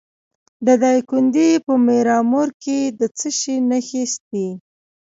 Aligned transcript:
د 0.65 0.67
دایکنډي 0.83 1.49
په 1.65 1.73
میرامور 1.87 2.47
کې 2.63 2.79
د 2.99 3.01
څه 3.17 3.29
شي 3.39 3.55
نښې 3.69 4.03
دي؟ 4.31 4.47